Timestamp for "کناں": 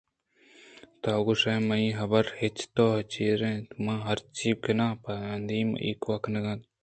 4.63-4.93